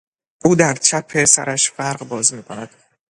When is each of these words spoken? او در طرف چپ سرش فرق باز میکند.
او 0.45 0.55
در 0.55 0.73
طرف 0.73 0.79
چپ 0.83 1.23
سرش 1.25 1.71
فرق 1.71 2.07
باز 2.07 2.33
میکند. 2.33 2.69